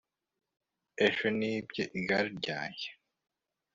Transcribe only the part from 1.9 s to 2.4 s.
igare